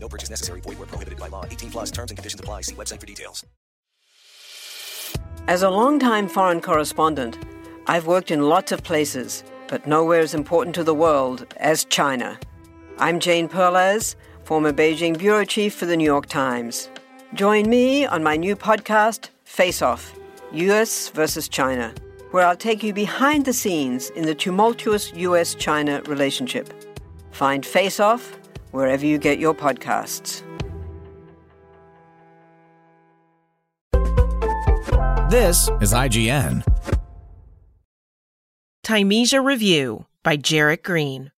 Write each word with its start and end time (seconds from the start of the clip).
No 0.00 0.08
purchase 0.08 0.30
necessary. 0.30 0.60
Void 0.62 0.78
where 0.78 0.86
prohibited 0.86 1.20
by 1.20 1.28
law. 1.28 1.44
18 1.44 1.70
plus 1.70 1.90
terms 1.90 2.10
and 2.10 2.18
conditions 2.18 2.40
apply. 2.40 2.62
See 2.62 2.74
website 2.74 3.00
for 3.00 3.06
details. 3.06 3.44
As 5.46 5.62
a 5.62 5.70
longtime 5.70 6.28
foreign 6.28 6.60
correspondent, 6.60 7.38
I've 7.86 8.06
worked 8.06 8.30
in 8.30 8.48
lots 8.48 8.72
of 8.72 8.82
places, 8.82 9.42
but 9.68 9.86
nowhere 9.86 10.20
as 10.20 10.34
important 10.34 10.74
to 10.76 10.84
the 10.84 10.94
world 10.94 11.46
as 11.56 11.84
China. 11.84 12.38
I'm 12.98 13.18
Jane 13.18 13.48
Perlez, 13.48 14.14
former 14.44 14.72
Beijing 14.72 15.18
bureau 15.18 15.44
chief 15.44 15.74
for 15.74 15.86
the 15.86 15.96
New 15.96 16.04
York 16.04 16.26
Times. 16.26 16.88
Join 17.34 17.68
me 17.68 18.04
on 18.04 18.22
my 18.22 18.36
new 18.36 18.54
podcast, 18.54 19.30
Face 19.44 19.82
Off 19.82 20.14
US 20.52 21.08
versus 21.08 21.48
China, 21.48 21.94
where 22.30 22.46
I'll 22.46 22.56
take 22.56 22.82
you 22.82 22.92
behind 22.92 23.44
the 23.44 23.52
scenes 23.52 24.10
in 24.10 24.26
the 24.26 24.34
tumultuous 24.34 25.12
US 25.14 25.54
China 25.54 26.02
relationship. 26.06 26.72
Find 27.32 27.64
Face 27.64 28.00
Off 28.00 28.36
wherever 28.70 29.04
you 29.04 29.18
get 29.18 29.38
your 29.38 29.54
podcasts. 29.54 30.42
This 35.30 35.68
is 35.80 35.92
IGN. 35.92 36.64
Thymesia 38.84 39.44
Review 39.44 40.06
by 40.24 40.36
Jarrett 40.36 40.82
Green. 40.82 41.30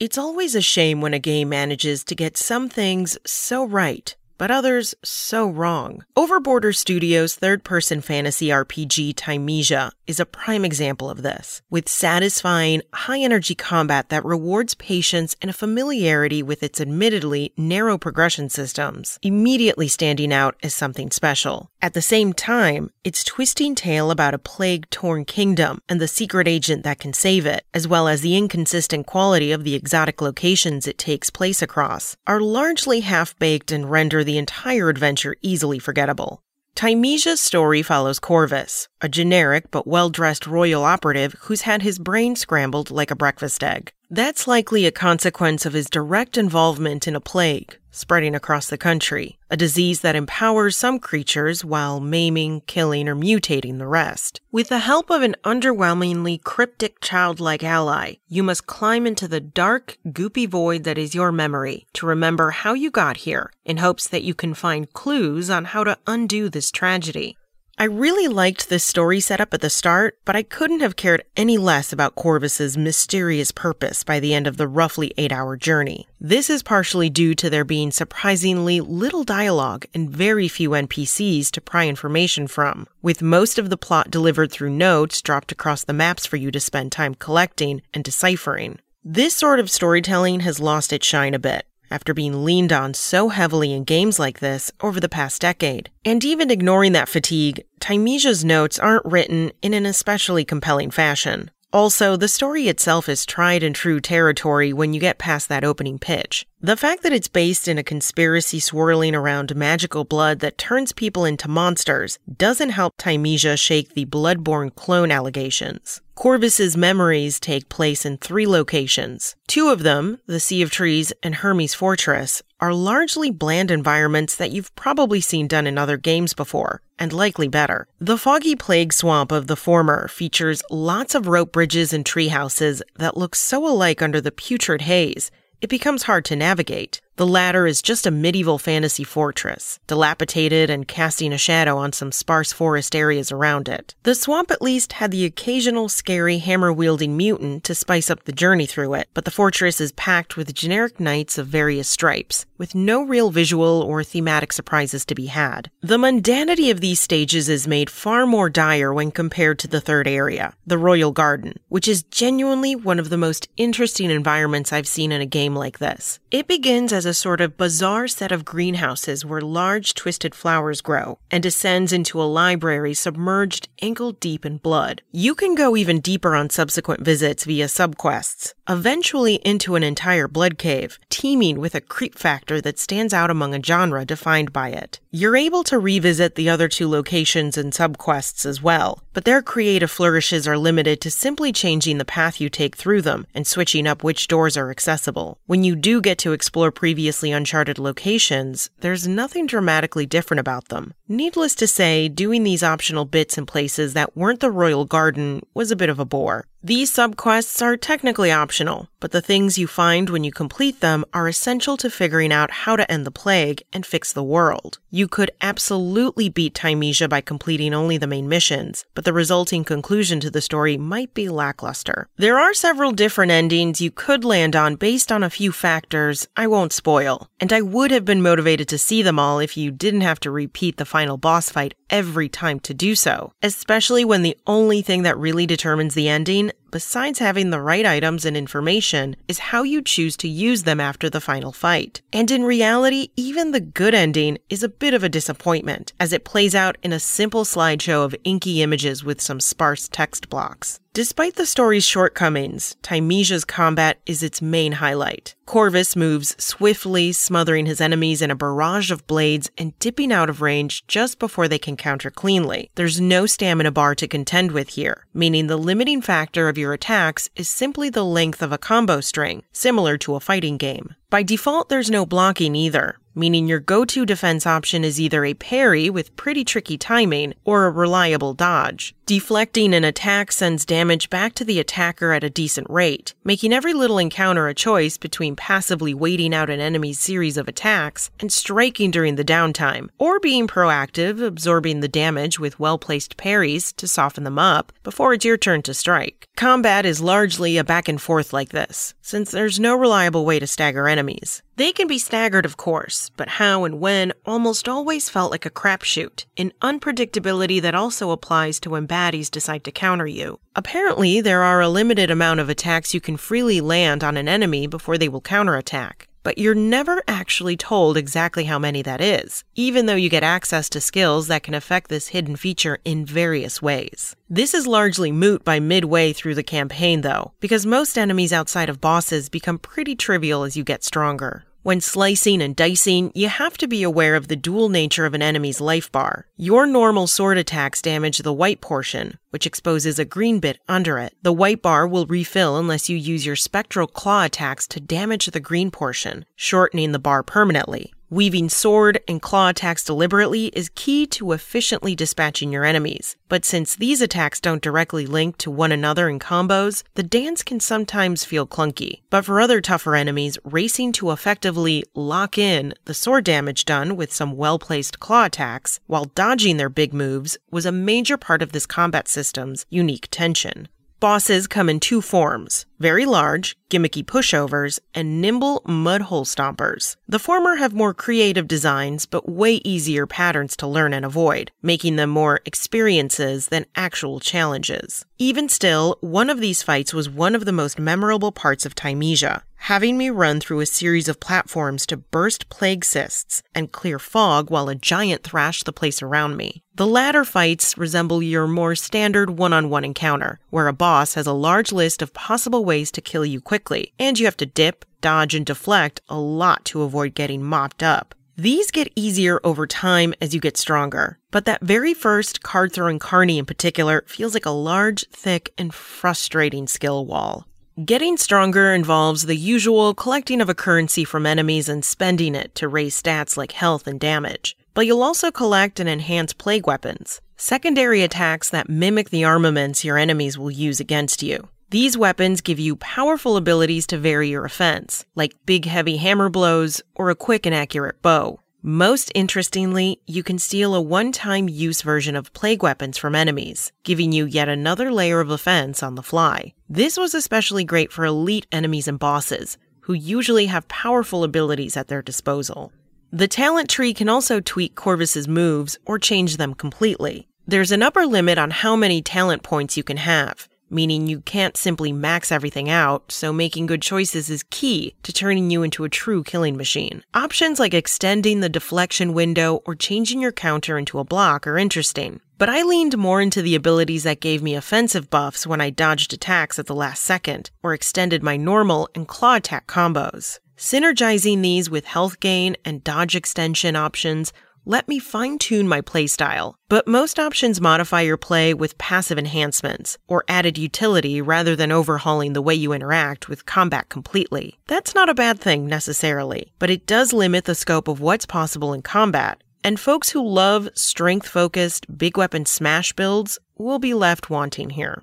It's 0.00 0.16
always 0.16 0.54
a 0.54 0.62
shame 0.62 1.02
when 1.02 1.12
a 1.12 1.18
game 1.18 1.50
manages 1.50 2.02
to 2.04 2.14
get 2.14 2.38
some 2.38 2.68
things 2.68 3.18
so 3.26 3.66
right, 3.66 4.16
but 4.38 4.50
others 4.50 4.94
so 5.04 5.46
wrong. 5.46 6.04
Overborder 6.16 6.74
Studios' 6.74 7.34
third 7.34 7.64
person 7.64 8.00
fantasy 8.00 8.48
RPG 8.48 9.14
Thymesia 9.14 9.92
is 10.06 10.20
a 10.20 10.26
prime 10.26 10.64
example 10.64 11.10
of 11.10 11.22
this, 11.22 11.62
with 11.70 11.88
satisfying, 11.88 12.82
high 12.92 13.20
energy 13.20 13.54
combat 13.54 14.08
that 14.10 14.24
rewards 14.24 14.74
patience 14.74 15.34
and 15.40 15.50
a 15.50 15.54
familiarity 15.54 16.42
with 16.42 16.62
its 16.62 16.80
admittedly 16.80 17.52
narrow 17.56 17.98
progression 17.98 18.48
systems, 18.48 19.18
immediately 19.22 19.88
standing 19.88 20.32
out 20.32 20.56
as 20.62 20.74
something 20.74 21.10
special. 21.10 21.70
At 21.80 21.94
the 21.94 22.02
same 22.02 22.32
time, 22.32 22.90
its 23.02 23.24
twisting 23.24 23.74
tale 23.74 24.10
about 24.10 24.34
a 24.34 24.38
plague 24.38 24.88
torn 24.90 25.24
kingdom 25.24 25.80
and 25.88 26.00
the 26.00 26.08
secret 26.08 26.46
agent 26.46 26.84
that 26.84 26.98
can 26.98 27.12
save 27.12 27.46
it, 27.46 27.64
as 27.74 27.88
well 27.88 28.06
as 28.06 28.20
the 28.20 28.36
inconsistent 28.36 29.06
quality 29.06 29.52
of 29.52 29.64
the 29.64 29.74
exotic 29.74 30.20
locations 30.20 30.86
it 30.86 30.98
takes 30.98 31.30
place 31.30 31.62
across, 31.62 32.16
are 32.26 32.40
largely 32.40 33.00
half 33.00 33.38
baked 33.38 33.72
and 33.72 33.90
render 33.90 34.22
the 34.22 34.38
entire 34.38 34.88
adventure 34.88 35.36
easily 35.42 35.78
forgettable. 35.78 36.43
Thymesia's 36.76 37.40
story 37.40 37.82
follows 37.82 38.18
Corvus, 38.18 38.88
a 39.00 39.08
generic 39.08 39.70
but 39.70 39.86
well 39.86 40.10
dressed 40.10 40.44
royal 40.46 40.82
operative 40.82 41.36
who's 41.42 41.62
had 41.62 41.82
his 41.82 42.00
brain 42.00 42.34
scrambled 42.34 42.90
like 42.90 43.12
a 43.12 43.16
breakfast 43.16 43.62
egg. 43.62 43.92
That's 44.10 44.46
likely 44.46 44.86
a 44.86 44.92
consequence 44.92 45.64
of 45.64 45.72
his 45.72 45.88
direct 45.88 46.36
involvement 46.36 47.08
in 47.08 47.16
a 47.16 47.20
plague 47.20 47.78
spreading 47.94 48.34
across 48.34 48.68
the 48.68 48.76
country, 48.76 49.38
a 49.48 49.56
disease 49.56 50.00
that 50.00 50.16
empowers 50.16 50.76
some 50.76 50.98
creatures 50.98 51.64
while 51.64 52.00
maiming, 52.00 52.60
killing, 52.66 53.08
or 53.08 53.14
mutating 53.14 53.78
the 53.78 53.86
rest. 53.86 54.40
With 54.50 54.68
the 54.68 54.80
help 54.80 55.10
of 55.10 55.22
an 55.22 55.36
underwhelmingly 55.44 56.42
cryptic 56.42 57.00
childlike 57.00 57.62
ally, 57.62 58.14
you 58.28 58.42
must 58.42 58.66
climb 58.66 59.06
into 59.06 59.28
the 59.28 59.40
dark, 59.40 59.96
goopy 60.08 60.48
void 60.48 60.82
that 60.84 60.98
is 60.98 61.14
your 61.14 61.30
memory 61.30 61.86
to 61.94 62.06
remember 62.06 62.50
how 62.50 62.74
you 62.74 62.90
got 62.90 63.18
here 63.18 63.52
in 63.64 63.76
hopes 63.76 64.08
that 64.08 64.24
you 64.24 64.34
can 64.34 64.54
find 64.54 64.92
clues 64.92 65.48
on 65.48 65.66
how 65.66 65.84
to 65.84 65.96
undo 66.06 66.48
this 66.48 66.72
tragedy. 66.72 67.38
I 67.76 67.84
really 67.84 68.28
liked 68.28 68.68
this 68.68 68.84
story 68.84 69.18
setup 69.18 69.52
at 69.52 69.60
the 69.60 69.68
start, 69.68 70.16
but 70.24 70.36
I 70.36 70.44
couldn't 70.44 70.78
have 70.78 70.94
cared 70.94 71.24
any 71.36 71.58
less 71.58 71.92
about 71.92 72.14
Corvus's 72.14 72.76
mysterious 72.78 73.50
purpose 73.50 74.04
by 74.04 74.20
the 74.20 74.32
end 74.32 74.46
of 74.46 74.58
the 74.58 74.68
roughly 74.68 75.12
eight 75.18 75.32
hour 75.32 75.56
journey. 75.56 76.06
This 76.20 76.48
is 76.48 76.62
partially 76.62 77.10
due 77.10 77.34
to 77.34 77.50
there 77.50 77.64
being 77.64 77.90
surprisingly 77.90 78.80
little 78.80 79.24
dialogue 79.24 79.86
and 79.92 80.08
very 80.08 80.46
few 80.46 80.70
NPCs 80.70 81.50
to 81.50 81.60
pry 81.60 81.88
information 81.88 82.46
from, 82.46 82.86
with 83.02 83.22
most 83.22 83.58
of 83.58 83.70
the 83.70 83.76
plot 83.76 84.08
delivered 84.08 84.52
through 84.52 84.70
notes 84.70 85.20
dropped 85.20 85.50
across 85.50 85.82
the 85.82 85.92
maps 85.92 86.26
for 86.26 86.36
you 86.36 86.52
to 86.52 86.60
spend 86.60 86.92
time 86.92 87.16
collecting 87.16 87.82
and 87.92 88.04
deciphering. 88.04 88.78
This 89.02 89.36
sort 89.36 89.58
of 89.58 89.68
storytelling 89.68 90.40
has 90.40 90.60
lost 90.60 90.92
its 90.92 91.06
shine 91.06 91.34
a 91.34 91.40
bit 91.40 91.66
after 91.94 92.12
being 92.12 92.44
leaned 92.44 92.72
on 92.72 92.92
so 92.92 93.28
heavily 93.28 93.72
in 93.72 93.84
games 93.84 94.18
like 94.18 94.40
this 94.40 94.72
over 94.80 94.98
the 94.98 95.08
past 95.08 95.40
decade. 95.40 95.90
And 96.04 96.24
even 96.24 96.50
ignoring 96.50 96.92
that 96.92 97.08
fatigue, 97.08 97.64
Thymesia's 97.80 98.44
notes 98.44 98.78
aren't 98.78 99.06
written 99.06 99.52
in 99.62 99.72
an 99.74 99.86
especially 99.86 100.44
compelling 100.44 100.90
fashion. 100.90 101.50
Also, 101.72 102.16
the 102.16 102.28
story 102.28 102.68
itself 102.68 103.08
is 103.08 103.26
tried 103.26 103.62
and 103.62 103.74
true 103.74 104.00
territory 104.00 104.72
when 104.72 104.92
you 104.94 105.00
get 105.00 105.18
past 105.18 105.48
that 105.48 105.64
opening 105.64 105.98
pitch. 105.98 106.46
The 106.64 106.78
fact 106.78 107.02
that 107.02 107.12
it's 107.12 107.28
based 107.28 107.68
in 107.68 107.76
a 107.76 107.82
conspiracy 107.82 108.58
swirling 108.58 109.14
around 109.14 109.54
magical 109.54 110.04
blood 110.04 110.38
that 110.38 110.56
turns 110.56 110.92
people 110.92 111.26
into 111.26 111.46
monsters 111.46 112.18
doesn't 112.38 112.70
help 112.70 112.96
Thymesia 112.96 113.58
shake 113.58 113.92
the 113.92 114.06
bloodborne 114.06 114.74
clone 114.74 115.10
allegations. 115.10 116.00
Corvus's 116.14 116.74
memories 116.74 117.38
take 117.38 117.68
place 117.68 118.06
in 118.06 118.16
three 118.16 118.46
locations. 118.46 119.36
Two 119.46 119.68
of 119.68 119.82
them, 119.82 120.20
the 120.26 120.40
Sea 120.40 120.62
of 120.62 120.70
Trees 120.70 121.12
and 121.22 121.34
Hermes 121.34 121.74
Fortress, 121.74 122.42
are 122.60 122.72
largely 122.72 123.30
bland 123.30 123.70
environments 123.70 124.34
that 124.34 124.50
you've 124.50 124.74
probably 124.74 125.20
seen 125.20 125.46
done 125.46 125.66
in 125.66 125.76
other 125.76 125.98
games 125.98 126.32
before, 126.32 126.80
and 126.98 127.12
likely 127.12 127.46
better. 127.46 127.86
The 128.00 128.16
foggy 128.16 128.56
plague 128.56 128.94
swamp 128.94 129.32
of 129.32 129.48
the 129.48 129.56
former 129.56 130.08
features 130.08 130.62
lots 130.70 131.14
of 131.14 131.28
rope 131.28 131.52
bridges 131.52 131.92
and 131.92 132.06
tree 132.06 132.28
houses 132.28 132.82
that 132.96 133.18
look 133.18 133.34
so 133.34 133.68
alike 133.68 134.00
under 134.00 134.22
the 134.22 134.32
putrid 134.32 134.80
haze, 134.80 135.30
it 135.64 135.70
becomes 135.70 136.02
hard 136.02 136.26
to 136.26 136.36
navigate. 136.36 137.00
The 137.16 137.26
latter 137.26 137.64
is 137.64 137.80
just 137.80 138.06
a 138.06 138.10
medieval 138.10 138.58
fantasy 138.58 139.04
fortress, 139.04 139.78
dilapidated 139.86 140.68
and 140.68 140.88
casting 140.88 141.32
a 141.32 141.38
shadow 141.38 141.76
on 141.76 141.92
some 141.92 142.10
sparse 142.10 142.52
forest 142.52 142.96
areas 142.96 143.30
around 143.30 143.68
it. 143.68 143.94
The 144.02 144.16
swamp 144.16 144.50
at 144.50 144.60
least 144.60 144.94
had 144.94 145.12
the 145.12 145.24
occasional 145.24 145.88
scary 145.88 146.38
hammer 146.38 146.72
wielding 146.72 147.16
mutant 147.16 147.62
to 147.64 147.74
spice 147.74 148.10
up 148.10 148.24
the 148.24 148.32
journey 148.32 148.66
through 148.66 148.94
it, 148.94 149.08
but 149.14 149.24
the 149.24 149.30
fortress 149.30 149.80
is 149.80 149.92
packed 149.92 150.36
with 150.36 150.52
generic 150.54 150.98
knights 150.98 151.38
of 151.38 151.46
various 151.46 151.88
stripes, 151.88 152.46
with 152.58 152.74
no 152.74 153.02
real 153.04 153.30
visual 153.30 153.82
or 153.82 154.02
thematic 154.02 154.52
surprises 154.52 155.04
to 155.04 155.14
be 155.14 155.26
had. 155.26 155.70
The 155.82 155.98
mundanity 155.98 156.70
of 156.72 156.80
these 156.80 157.00
stages 157.00 157.48
is 157.48 157.68
made 157.68 157.90
far 157.90 158.26
more 158.26 158.50
dire 158.50 158.92
when 158.92 159.12
compared 159.12 159.60
to 159.60 159.68
the 159.68 159.80
third 159.80 160.08
area, 160.08 160.54
the 160.66 160.78
Royal 160.78 161.12
Garden, 161.12 161.60
which 161.68 161.86
is 161.86 162.02
genuinely 162.04 162.74
one 162.74 162.98
of 162.98 163.08
the 163.08 163.16
most 163.16 163.48
interesting 163.56 164.10
environments 164.10 164.72
I've 164.72 164.88
seen 164.88 165.12
in 165.12 165.20
a 165.20 165.26
game 165.26 165.54
like 165.54 165.78
this. 165.78 166.18
It 166.32 166.48
begins 166.48 166.92
as 166.92 167.03
a 167.04 167.14
sort 167.14 167.40
of 167.40 167.56
bizarre 167.56 168.08
set 168.08 168.32
of 168.32 168.44
greenhouses 168.44 169.24
where 169.24 169.40
large 169.40 169.94
twisted 169.94 170.34
flowers 170.34 170.80
grow 170.80 171.18
and 171.30 171.42
descends 171.42 171.92
into 171.92 172.20
a 172.20 172.24
library 172.24 172.94
submerged 172.94 173.68
ankle 173.82 174.12
deep 174.12 174.46
in 174.46 174.58
blood. 174.58 175.02
You 175.12 175.34
can 175.34 175.54
go 175.54 175.76
even 175.76 176.00
deeper 176.00 176.34
on 176.34 176.50
subsequent 176.50 177.02
visits 177.02 177.44
via 177.44 177.66
subquests, 177.66 178.54
eventually 178.68 179.36
into 179.36 179.74
an 179.74 179.82
entire 179.82 180.28
blood 180.28 180.58
cave, 180.58 180.98
teeming 181.10 181.60
with 181.60 181.74
a 181.74 181.80
creep 181.80 182.16
factor 182.18 182.60
that 182.60 182.78
stands 182.78 183.12
out 183.12 183.30
among 183.30 183.54
a 183.54 183.62
genre 183.62 184.04
defined 184.04 184.52
by 184.52 184.70
it. 184.70 185.00
You're 185.10 185.36
able 185.36 185.62
to 185.64 185.78
revisit 185.78 186.34
the 186.34 186.48
other 186.48 186.68
two 186.68 186.88
locations 186.88 187.56
and 187.56 187.72
subquests 187.72 188.44
as 188.44 188.62
well, 188.62 189.02
but 189.12 189.24
their 189.24 189.42
creative 189.42 189.90
flourishes 189.90 190.48
are 190.48 190.58
limited 190.58 191.00
to 191.02 191.10
simply 191.10 191.52
changing 191.52 191.98
the 191.98 192.04
path 192.04 192.40
you 192.40 192.48
take 192.48 192.76
through 192.76 193.02
them 193.02 193.26
and 193.34 193.46
switching 193.46 193.86
up 193.86 194.02
which 194.02 194.26
doors 194.26 194.56
are 194.56 194.70
accessible. 194.70 195.38
When 195.46 195.62
you 195.62 195.76
do 195.76 196.00
get 196.00 196.18
to 196.18 196.32
explore 196.32 196.72
previously 196.94 197.32
uncharted 197.32 197.76
locations, 197.76 198.70
there's 198.78 199.08
nothing 199.08 199.48
dramatically 199.48 200.06
different 200.06 200.38
about 200.38 200.68
them. 200.68 200.94
Needless 201.08 201.56
to 201.56 201.66
say, 201.66 202.08
doing 202.08 202.44
these 202.44 202.62
optional 202.62 203.04
bits 203.04 203.36
in 203.36 203.46
places 203.46 203.94
that 203.94 204.16
weren't 204.16 204.38
the 204.38 204.48
Royal 204.48 204.84
Garden 204.84 205.42
was 205.54 205.72
a 205.72 205.76
bit 205.76 205.88
of 205.88 205.98
a 205.98 206.04
bore. 206.04 206.46
These 206.66 206.90
subquests 206.90 207.60
are 207.60 207.76
technically 207.76 208.32
optional, 208.32 208.88
but 208.98 209.10
the 209.10 209.20
things 209.20 209.58
you 209.58 209.66
find 209.66 210.08
when 210.08 210.24
you 210.24 210.32
complete 210.32 210.80
them 210.80 211.04
are 211.12 211.28
essential 211.28 211.76
to 211.76 211.90
figuring 211.90 212.32
out 212.32 212.50
how 212.50 212.74
to 212.74 212.90
end 212.90 213.04
the 213.04 213.10
plague 213.10 213.62
and 213.70 213.84
fix 213.84 214.14
the 214.14 214.22
world. 214.22 214.78
You 214.88 215.06
could 215.06 215.30
absolutely 215.42 216.30
beat 216.30 216.54
Thymesia 216.54 217.06
by 217.06 217.20
completing 217.20 217.74
only 217.74 217.98
the 217.98 218.06
main 218.06 218.30
missions, 218.30 218.86
but 218.94 219.04
the 219.04 219.12
resulting 219.12 219.62
conclusion 219.62 220.20
to 220.20 220.30
the 220.30 220.40
story 220.40 220.78
might 220.78 221.12
be 221.12 221.28
lackluster. 221.28 222.08
There 222.16 222.38
are 222.38 222.54
several 222.54 222.92
different 222.92 223.30
endings 223.30 223.82
you 223.82 223.90
could 223.90 224.24
land 224.24 224.56
on 224.56 224.76
based 224.76 225.12
on 225.12 225.22
a 225.22 225.28
few 225.28 225.52
factors 225.52 226.26
I 226.34 226.46
won't 226.46 226.72
spoil, 226.72 227.28
and 227.38 227.52
I 227.52 227.60
would 227.60 227.90
have 227.90 228.06
been 228.06 228.22
motivated 228.22 228.68
to 228.68 228.78
see 228.78 229.02
them 229.02 229.18
all 229.18 229.38
if 229.38 229.54
you 229.54 229.70
didn't 229.70 230.00
have 230.00 230.20
to 230.20 230.30
repeat 230.30 230.78
the 230.78 230.86
final 230.86 231.18
boss 231.18 231.50
fight 231.50 231.74
every 231.94 232.28
time 232.28 232.58
to 232.58 232.74
do 232.74 232.96
so, 232.96 233.32
especially 233.40 234.04
when 234.04 234.22
the 234.22 234.36
only 234.48 234.82
thing 234.82 235.04
that 235.04 235.16
really 235.16 235.46
determines 235.46 235.94
the 235.94 236.08
ending 236.08 236.50
besides 236.74 237.20
having 237.20 237.50
the 237.50 237.60
right 237.60 237.86
items 237.86 238.24
and 238.24 238.36
information, 238.36 239.14
is 239.28 239.38
how 239.38 239.62
you 239.62 239.80
choose 239.80 240.16
to 240.16 240.26
use 240.26 240.64
them 240.64 240.80
after 240.80 241.08
the 241.08 241.20
final 241.20 241.52
fight. 241.52 242.02
And 242.12 242.28
in 242.32 242.42
reality, 242.42 243.10
even 243.14 243.52
the 243.52 243.60
good 243.60 243.94
ending 243.94 244.38
is 244.50 244.64
a 244.64 244.68
bit 244.68 244.92
of 244.92 245.04
a 245.04 245.08
disappointment, 245.08 245.92
as 246.00 246.12
it 246.12 246.24
plays 246.24 246.52
out 246.52 246.76
in 246.82 246.92
a 246.92 246.98
simple 246.98 247.44
slideshow 247.44 248.04
of 248.04 248.16
inky 248.24 248.60
images 248.60 249.04
with 249.04 249.20
some 249.20 249.38
sparse 249.38 249.88
text 249.88 250.28
blocks. 250.28 250.80
Despite 250.94 251.34
the 251.34 251.44
story's 251.44 251.84
shortcomings, 251.84 252.76
Thymesia's 252.84 253.44
combat 253.44 253.98
is 254.06 254.22
its 254.22 254.40
main 254.40 254.70
highlight. 254.72 255.34
Corvus 255.44 255.96
moves 255.96 256.36
swiftly, 256.38 257.10
smothering 257.10 257.66
his 257.66 257.80
enemies 257.80 258.22
in 258.22 258.30
a 258.30 258.36
barrage 258.36 258.92
of 258.92 259.04
blades 259.08 259.50
and 259.58 259.76
dipping 259.80 260.12
out 260.12 260.30
of 260.30 260.40
range 260.40 260.86
just 260.86 261.18
before 261.18 261.48
they 261.48 261.58
can 261.58 261.76
counter 261.76 262.12
cleanly. 262.12 262.70
There's 262.76 263.00
no 263.00 263.26
stamina 263.26 263.72
bar 263.72 263.96
to 263.96 264.06
contend 264.06 264.52
with 264.52 264.70
here, 264.70 265.04
meaning 265.12 265.48
the 265.48 265.56
limiting 265.56 266.00
factor 266.00 266.48
of 266.48 266.56
your 266.56 266.63
attacks 266.72 267.28
is 267.36 267.48
simply 267.48 267.90
the 267.90 268.04
length 268.04 268.40
of 268.40 268.52
a 268.52 268.58
combo 268.58 269.00
string, 269.00 269.42
similar 269.52 269.98
to 269.98 270.14
a 270.14 270.20
fighting 270.20 270.56
game. 270.56 270.94
By 271.10 271.22
default, 271.22 271.68
there's 271.68 271.90
no 271.90 272.06
blocking 272.06 272.56
either, 272.56 272.98
meaning 273.14 273.46
your 273.46 273.60
go 273.60 273.84
to 273.84 274.04
defense 274.04 274.46
option 274.46 274.84
is 274.84 275.00
either 275.00 275.24
a 275.24 275.34
parry 275.34 275.88
with 275.88 276.16
pretty 276.16 276.44
tricky 276.44 276.76
timing 276.76 277.34
or 277.44 277.66
a 277.66 277.70
reliable 277.70 278.34
dodge. 278.34 278.94
Deflecting 279.06 279.74
an 279.74 279.84
attack 279.84 280.32
sends 280.32 280.64
damage 280.64 281.10
back 281.10 281.34
to 281.34 281.44
the 281.44 281.60
attacker 281.60 282.12
at 282.12 282.24
a 282.24 282.30
decent 282.30 282.68
rate, 282.70 283.14
making 283.22 283.52
every 283.52 283.74
little 283.74 283.98
encounter 283.98 284.48
a 284.48 284.54
choice 284.54 284.96
between 284.96 285.36
passively 285.36 285.94
waiting 285.94 286.34
out 286.34 286.50
an 286.50 286.58
enemy's 286.58 286.98
series 286.98 287.36
of 287.36 287.46
attacks 287.46 288.10
and 288.18 288.32
striking 288.32 288.90
during 288.90 289.16
the 289.16 289.24
downtime, 289.24 289.90
or 289.98 290.18
being 290.18 290.48
proactive, 290.48 291.22
absorbing 291.22 291.80
the 291.80 291.88
damage 291.88 292.40
with 292.40 292.58
well 292.58 292.78
placed 292.78 293.16
parries 293.16 293.72
to 293.74 293.86
soften 293.86 294.24
them 294.24 294.38
up 294.38 294.72
before 294.82 295.12
it's 295.12 295.24
your 295.24 295.36
turn 295.36 295.62
to 295.62 295.74
strike. 295.74 296.26
Combat 296.36 296.84
is 296.84 297.00
largely 297.00 297.56
a 297.56 297.62
back 297.62 297.88
and 297.88 298.02
forth 298.02 298.32
like 298.32 298.48
this, 298.48 298.92
since 299.00 299.30
there's 299.30 299.60
no 299.60 299.76
reliable 299.76 300.26
way 300.26 300.40
to 300.40 300.48
stagger 300.48 300.88
enemies. 300.88 301.42
They 301.56 301.70
can 301.70 301.86
be 301.86 301.98
staggered, 301.98 302.44
of 302.44 302.56
course, 302.56 303.12
but 303.16 303.28
how 303.28 303.62
and 303.64 303.78
when 303.78 304.12
almost 304.26 304.68
always 304.68 305.08
felt 305.08 305.30
like 305.30 305.46
a 305.46 305.50
crapshoot, 305.50 306.24
an 306.36 306.52
unpredictability 306.60 307.62
that 307.62 307.76
also 307.76 308.10
applies 308.10 308.58
to 308.60 308.70
when 308.70 308.88
baddies 308.88 309.30
decide 309.30 309.62
to 309.62 309.70
counter 309.70 310.08
you. 310.08 310.40
Apparently, 310.56 311.20
there 311.20 311.44
are 311.44 311.60
a 311.60 311.68
limited 311.68 312.10
amount 312.10 312.40
of 312.40 312.48
attacks 312.48 312.94
you 312.94 313.00
can 313.00 313.16
freely 313.16 313.60
land 313.60 314.02
on 314.02 314.16
an 314.16 314.26
enemy 314.26 314.66
before 314.66 314.98
they 314.98 315.08
will 315.08 315.20
counterattack 315.20 316.08
but 316.24 316.38
you're 316.38 316.56
never 316.56 317.04
actually 317.06 317.56
told 317.56 317.96
exactly 317.96 318.44
how 318.44 318.58
many 318.58 318.82
that 318.82 319.00
is, 319.00 319.44
even 319.54 319.86
though 319.86 319.94
you 319.94 320.10
get 320.10 320.24
access 320.24 320.68
to 320.70 320.80
skills 320.80 321.28
that 321.28 321.44
can 321.44 321.54
affect 321.54 321.88
this 321.88 322.08
hidden 322.08 322.34
feature 322.34 322.80
in 322.84 323.06
various 323.06 323.62
ways. 323.62 324.16
This 324.28 324.54
is 324.54 324.66
largely 324.66 325.12
moot 325.12 325.44
by 325.44 325.60
midway 325.60 326.12
through 326.12 326.34
the 326.34 326.42
campaign, 326.42 327.02
though, 327.02 327.32
because 327.38 327.64
most 327.64 327.96
enemies 327.96 328.32
outside 328.32 328.68
of 328.68 328.80
bosses 328.80 329.28
become 329.28 329.58
pretty 329.58 329.94
trivial 329.94 330.42
as 330.42 330.56
you 330.56 330.64
get 330.64 330.82
stronger. 330.82 331.44
When 331.64 331.80
slicing 331.80 332.42
and 332.42 332.54
dicing, 332.54 333.10
you 333.14 333.30
have 333.30 333.56
to 333.56 333.66
be 333.66 333.82
aware 333.82 334.16
of 334.16 334.28
the 334.28 334.36
dual 334.36 334.68
nature 334.68 335.06
of 335.06 335.14
an 335.14 335.22
enemy's 335.22 335.62
life 335.62 335.90
bar. 335.90 336.26
Your 336.36 336.66
normal 336.66 337.06
sword 337.06 337.38
attacks 337.38 337.80
damage 337.80 338.18
the 338.18 338.34
white 338.34 338.60
portion, 338.60 339.16
which 339.30 339.46
exposes 339.46 339.98
a 339.98 340.04
green 340.04 340.40
bit 340.40 340.58
under 340.68 340.98
it. 340.98 341.16
The 341.22 341.32
white 341.32 341.62
bar 341.62 341.86
will 341.88 342.04
refill 342.04 342.58
unless 342.58 342.90
you 342.90 342.98
use 342.98 343.24
your 343.24 343.34
spectral 343.34 343.86
claw 343.86 344.26
attacks 344.26 344.66
to 344.68 344.78
damage 344.78 345.24
the 345.24 345.40
green 345.40 345.70
portion, 345.70 346.26
shortening 346.36 346.92
the 346.92 346.98
bar 346.98 347.22
permanently. 347.22 347.93
Weaving 348.10 348.50
sword 348.50 349.00
and 349.08 349.22
claw 349.22 349.48
attacks 349.48 349.82
deliberately 349.82 350.48
is 350.48 350.70
key 350.74 351.06
to 351.06 351.32
efficiently 351.32 351.94
dispatching 351.94 352.52
your 352.52 352.62
enemies, 352.62 353.16
but 353.30 353.46
since 353.46 353.74
these 353.74 354.02
attacks 354.02 354.40
don't 354.40 354.60
directly 354.60 355.06
link 355.06 355.38
to 355.38 355.50
one 355.50 355.72
another 355.72 356.10
in 356.10 356.18
combos, 356.18 356.82
the 356.96 357.02
dance 357.02 357.42
can 357.42 357.60
sometimes 357.60 358.22
feel 358.24 358.46
clunky. 358.46 359.00
But 359.08 359.24
for 359.24 359.40
other 359.40 359.62
tougher 359.62 359.96
enemies, 359.96 360.36
racing 360.44 360.92
to 360.92 361.12
effectively 361.12 361.82
lock 361.94 362.36
in 362.36 362.74
the 362.84 362.92
sword 362.92 363.24
damage 363.24 363.64
done 363.64 363.96
with 363.96 364.12
some 364.12 364.36
well 364.36 364.58
placed 364.58 365.00
claw 365.00 365.24
attacks 365.24 365.80
while 365.86 366.04
dodging 366.04 366.58
their 366.58 366.68
big 366.68 366.92
moves 366.92 367.38
was 367.50 367.64
a 367.64 367.72
major 367.72 368.18
part 368.18 368.42
of 368.42 368.52
this 368.52 368.66
combat 368.66 369.08
system's 369.08 369.64
unique 369.70 370.08
tension. 370.10 370.68
Bosses 371.00 371.46
come 371.46 371.68
in 371.68 371.80
two 371.80 372.00
forms 372.00 372.66
very 372.84 373.06
large, 373.06 373.56
gimmicky 373.70 374.04
pushovers, 374.04 374.78
and 374.94 375.22
nimble 375.22 375.62
mudhole 375.66 376.26
stompers. 376.26 376.96
The 377.08 377.18
former 377.18 377.56
have 377.56 377.72
more 377.72 377.94
creative 377.94 378.46
designs, 378.46 379.06
but 379.06 379.26
way 379.26 379.54
easier 379.64 380.06
patterns 380.06 380.54
to 380.58 380.66
learn 380.66 380.92
and 380.92 381.02
avoid, 381.02 381.50
making 381.62 381.96
them 381.96 382.10
more 382.10 382.40
experiences 382.44 383.48
than 383.48 383.64
actual 383.74 384.20
challenges. 384.20 385.06
Even 385.18 385.48
still, 385.48 385.96
one 386.02 386.28
of 386.28 386.40
these 386.40 386.62
fights 386.62 386.92
was 386.92 387.08
one 387.08 387.34
of 387.34 387.46
the 387.46 387.52
most 387.52 387.78
memorable 387.78 388.32
parts 388.32 388.66
of 388.66 388.74
Thymesia, 388.74 389.42
having 389.72 389.96
me 389.96 390.10
run 390.10 390.40
through 390.40 390.60
a 390.60 390.66
series 390.66 391.08
of 391.08 391.20
platforms 391.20 391.86
to 391.86 391.96
burst 391.96 392.50
plague 392.50 392.84
cysts 392.84 393.42
and 393.54 393.72
clear 393.72 393.98
fog 393.98 394.50
while 394.50 394.68
a 394.68 394.74
giant 394.74 395.22
thrashed 395.22 395.64
the 395.64 395.72
place 395.72 396.02
around 396.02 396.36
me. 396.36 396.62
The 396.74 396.86
latter 396.86 397.24
fights 397.24 397.78
resemble 397.78 398.20
your 398.20 398.48
more 398.48 398.74
standard 398.74 399.30
one 399.38 399.52
on 399.52 399.70
one 399.70 399.84
encounter, 399.84 400.40
where 400.50 400.66
a 400.66 400.72
boss 400.72 401.14
has 401.14 401.26
a 401.26 401.32
large 401.32 401.70
list 401.70 402.02
of 402.02 402.12
possible 402.12 402.64
ways 402.64 402.73
to 402.82 403.00
kill 403.00 403.24
you 403.24 403.40
quickly, 403.40 403.92
and 403.98 404.18
you 404.18 404.26
have 404.26 404.36
to 404.38 404.46
dip, 404.46 404.84
dodge, 405.00 405.34
and 405.34 405.46
deflect 405.46 406.00
a 406.08 406.18
lot 406.18 406.64
to 406.66 406.82
avoid 406.82 407.14
getting 407.14 407.42
mopped 407.42 407.82
up. 407.82 408.14
These 408.36 408.72
get 408.72 408.92
easier 408.96 409.40
over 409.44 409.64
time 409.64 410.12
as 410.20 410.34
you 410.34 410.40
get 410.40 410.56
stronger, 410.56 411.18
but 411.30 411.44
that 411.44 411.62
very 411.62 411.94
first 411.94 412.42
card 412.42 412.72
throwing 412.72 412.98
carny 412.98 413.38
in 413.38 413.46
particular 413.46 414.02
feels 414.08 414.34
like 414.34 414.46
a 414.46 414.50
large, 414.50 415.08
thick, 415.10 415.52
and 415.56 415.72
frustrating 415.72 416.66
skill 416.66 417.06
wall. 417.06 417.46
Getting 417.84 418.16
stronger 418.16 418.72
involves 418.72 419.26
the 419.26 419.36
usual 419.36 419.94
collecting 419.94 420.40
of 420.40 420.48
a 420.48 420.54
currency 420.54 421.04
from 421.04 421.26
enemies 421.26 421.68
and 421.68 421.84
spending 421.84 422.34
it 422.34 422.54
to 422.56 422.68
raise 422.68 423.00
stats 423.00 423.36
like 423.36 423.52
health 423.52 423.86
and 423.86 424.00
damage. 424.00 424.56
But 424.74 424.86
you'll 424.86 425.02
also 425.02 425.30
collect 425.30 425.78
and 425.78 425.88
enhance 425.88 426.32
plague 426.32 426.66
weapons, 426.66 427.20
secondary 427.36 428.02
attacks 428.02 428.50
that 428.50 428.68
mimic 428.68 429.10
the 429.10 429.24
armaments 429.24 429.84
your 429.84 429.98
enemies 429.98 430.38
will 430.38 430.50
use 430.50 430.80
against 430.80 431.22
you. 431.22 431.48
These 431.74 431.98
weapons 431.98 432.40
give 432.40 432.60
you 432.60 432.76
powerful 432.76 433.36
abilities 433.36 433.84
to 433.88 433.98
vary 433.98 434.28
your 434.28 434.44
offense, 434.44 435.04
like 435.16 435.34
big 435.44 435.64
heavy 435.64 435.96
hammer 435.96 436.28
blows 436.28 436.80
or 436.94 437.10
a 437.10 437.16
quick 437.16 437.46
and 437.46 437.52
accurate 437.52 438.00
bow. 438.00 438.38
Most 438.62 439.10
interestingly, 439.12 440.00
you 440.06 440.22
can 440.22 440.38
steal 440.38 440.76
a 440.76 440.80
one-time 440.80 441.48
use 441.48 441.82
version 441.82 442.14
of 442.14 442.32
plague 442.32 442.62
weapons 442.62 442.96
from 442.96 443.16
enemies, 443.16 443.72
giving 443.82 444.12
you 444.12 444.24
yet 444.24 444.48
another 444.48 444.92
layer 444.92 445.18
of 445.18 445.30
offense 445.30 445.82
on 445.82 445.96
the 445.96 446.02
fly. 446.04 446.54
This 446.68 446.96
was 446.96 447.12
especially 447.12 447.64
great 447.64 447.90
for 447.90 448.04
elite 448.04 448.46
enemies 448.52 448.86
and 448.86 448.96
bosses, 448.96 449.58
who 449.80 449.94
usually 449.94 450.46
have 450.46 450.68
powerful 450.68 451.24
abilities 451.24 451.76
at 451.76 451.88
their 451.88 452.02
disposal. 452.02 452.70
The 453.10 453.26
talent 453.26 453.68
tree 453.68 453.94
can 453.94 454.08
also 454.08 454.38
tweak 454.38 454.76
Corvus's 454.76 455.26
moves 455.26 455.76
or 455.84 455.98
change 455.98 456.36
them 456.36 456.54
completely. 456.54 457.26
There's 457.48 457.72
an 457.72 457.82
upper 457.82 458.06
limit 458.06 458.38
on 458.38 458.52
how 458.52 458.76
many 458.76 459.02
talent 459.02 459.42
points 459.42 459.76
you 459.76 459.82
can 459.82 459.96
have, 459.96 460.48
meaning 460.74 461.06
you 461.06 461.20
can't 461.20 461.56
simply 461.56 461.92
max 461.92 462.32
everything 462.32 462.68
out, 462.68 463.10
so 463.10 463.32
making 463.32 463.66
good 463.66 463.80
choices 463.80 464.28
is 464.28 464.44
key 464.50 464.94
to 465.04 465.12
turning 465.12 465.50
you 465.50 465.62
into 465.62 465.84
a 465.84 465.88
true 465.88 466.22
killing 466.22 466.56
machine. 466.56 467.02
Options 467.14 467.58
like 467.58 467.72
extending 467.72 468.40
the 468.40 468.48
deflection 468.48 469.14
window 469.14 469.62
or 469.64 469.74
changing 469.74 470.20
your 470.20 470.32
counter 470.32 470.76
into 470.76 470.98
a 470.98 471.04
block 471.04 471.46
are 471.46 471.56
interesting. 471.56 472.20
But 472.36 472.48
I 472.48 472.64
leaned 472.64 472.98
more 472.98 473.20
into 473.20 473.40
the 473.42 473.54
abilities 473.54 474.02
that 474.02 474.20
gave 474.20 474.42
me 474.42 474.56
offensive 474.56 475.08
buffs 475.08 475.46
when 475.46 475.60
I 475.60 475.70
dodged 475.70 476.12
attacks 476.12 476.58
at 476.58 476.66
the 476.66 476.74
last 476.74 477.04
second, 477.04 477.50
or 477.62 477.72
extended 477.72 478.22
my 478.22 478.36
normal 478.36 478.88
and 478.94 479.06
claw 479.06 479.36
attack 479.36 479.68
combos. 479.68 480.40
Synergizing 480.56 481.42
these 481.42 481.70
with 481.70 481.84
health 481.84 482.20
gain 482.20 482.56
and 482.64 482.82
dodge 482.84 483.14
extension 483.14 483.76
options 483.76 484.32
let 484.64 484.88
me 484.88 484.98
fine 484.98 485.38
tune 485.38 485.68
my 485.68 485.80
playstyle. 485.80 486.54
But 486.68 486.88
most 486.88 487.18
options 487.18 487.60
modify 487.60 488.00
your 488.02 488.16
play 488.16 488.54
with 488.54 488.78
passive 488.78 489.18
enhancements 489.18 489.98
or 490.08 490.24
added 490.28 490.56
utility 490.58 491.20
rather 491.20 491.54
than 491.54 491.72
overhauling 491.72 492.32
the 492.32 492.42
way 492.42 492.54
you 492.54 492.72
interact 492.72 493.28
with 493.28 493.46
combat 493.46 493.88
completely. 493.88 494.58
That's 494.66 494.94
not 494.94 495.08
a 495.08 495.14
bad 495.14 495.40
thing 495.40 495.66
necessarily, 495.66 496.52
but 496.58 496.70
it 496.70 496.86
does 496.86 497.12
limit 497.12 497.44
the 497.44 497.54
scope 497.54 497.88
of 497.88 498.00
what's 498.00 498.26
possible 498.26 498.72
in 498.72 498.82
combat. 498.82 499.42
And 499.62 499.80
folks 499.80 500.10
who 500.10 500.26
love 500.26 500.68
strength 500.74 501.28
focused, 501.28 501.86
big 501.96 502.16
weapon 502.16 502.46
smash 502.46 502.92
builds 502.92 503.38
will 503.56 503.78
be 503.78 503.94
left 503.94 504.30
wanting 504.30 504.70
here. 504.70 505.02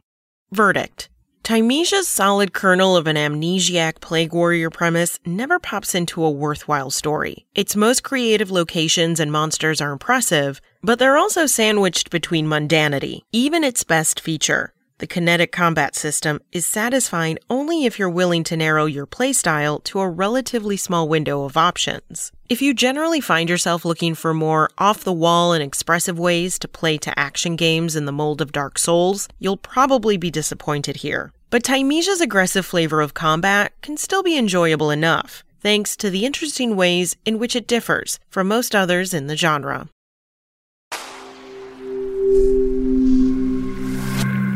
Verdict 0.51 1.09
Thymesia's 1.43 2.07
solid 2.07 2.53
kernel 2.53 2.95
of 2.95 3.07
an 3.07 3.15
amnesiac 3.15 3.99
plague 3.99 4.31
warrior 4.31 4.69
premise 4.69 5.17
never 5.25 5.57
pops 5.57 5.95
into 5.95 6.23
a 6.23 6.29
worthwhile 6.29 6.91
story. 6.91 7.47
Its 7.55 7.75
most 7.75 8.03
creative 8.03 8.51
locations 8.51 9.19
and 9.19 9.31
monsters 9.31 9.81
are 9.81 9.91
impressive, 9.91 10.61
but 10.83 10.99
they're 10.99 11.17
also 11.17 11.47
sandwiched 11.47 12.11
between 12.11 12.45
mundanity, 12.45 13.21
even 13.31 13.63
its 13.63 13.83
best 13.83 14.19
feature. 14.19 14.73
The 14.99 15.07
kinetic 15.07 15.51
combat 15.51 15.95
system 15.95 16.41
is 16.51 16.67
satisfying 16.67 17.39
only 17.49 17.85
if 17.85 17.97
you're 17.97 18.07
willing 18.07 18.43
to 18.43 18.55
narrow 18.55 18.85
your 18.85 19.07
playstyle 19.07 19.83
to 19.85 19.99
a 19.99 20.07
relatively 20.07 20.77
small 20.77 21.09
window 21.09 21.43
of 21.43 21.57
options. 21.57 22.31
If 22.51 22.61
you 22.61 22.73
generally 22.73 23.21
find 23.21 23.49
yourself 23.49 23.85
looking 23.85 24.13
for 24.13 24.33
more 24.33 24.69
off 24.77 25.05
the 25.05 25.13
wall 25.13 25.53
and 25.53 25.63
expressive 25.63 26.19
ways 26.19 26.59
to 26.59 26.67
play 26.67 26.97
to 26.97 27.17
action 27.17 27.55
games 27.55 27.95
in 27.95 28.03
the 28.03 28.11
mold 28.11 28.41
of 28.41 28.51
Dark 28.51 28.77
Souls, 28.77 29.29
you'll 29.39 29.55
probably 29.55 30.17
be 30.17 30.29
disappointed 30.29 30.97
here. 30.97 31.31
But 31.49 31.63
Thymesia's 31.63 32.19
aggressive 32.19 32.65
flavor 32.65 32.99
of 32.99 33.13
combat 33.13 33.71
can 33.81 33.95
still 33.95 34.21
be 34.21 34.37
enjoyable 34.37 34.91
enough, 34.91 35.45
thanks 35.61 35.95
to 35.95 36.09
the 36.09 36.25
interesting 36.25 36.75
ways 36.75 37.15
in 37.23 37.39
which 37.39 37.55
it 37.55 37.67
differs 37.67 38.19
from 38.29 38.49
most 38.49 38.75
others 38.75 39.13
in 39.13 39.27
the 39.27 39.37
genre. 39.37 39.87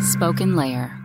Spoken 0.01 0.57
Layer. 0.57 1.04